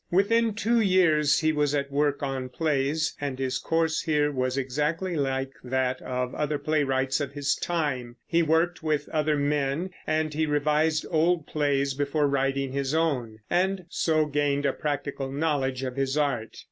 Within 0.09 0.55
two 0.55 0.79
years 0.81 1.41
he 1.41 1.51
was 1.51 1.75
at 1.75 1.91
work 1.91 2.23
on 2.23 2.49
plays, 2.49 3.15
and 3.21 3.37
his 3.37 3.59
course 3.59 4.01
here 4.01 4.31
was 4.31 4.57
exactly 4.57 5.15
like 5.15 5.51
that 5.63 6.01
of 6.01 6.33
other 6.33 6.57
playwrights 6.57 7.21
of 7.21 7.33
his 7.33 7.53
time. 7.53 8.15
He 8.25 8.41
worked 8.41 8.81
with 8.81 9.07
other 9.09 9.37
men, 9.37 9.91
and 10.07 10.33
he 10.33 10.47
revised 10.47 11.05
old 11.11 11.45
plays 11.45 11.93
before 11.93 12.27
writing 12.27 12.71
his 12.71 12.95
own, 12.95 13.41
and 13.47 13.85
so 13.89 14.25
gained 14.25 14.65
a 14.65 14.73
practical 14.73 15.31
knowledge 15.31 15.83
of 15.83 15.97
his 15.97 16.17
art. 16.17 16.57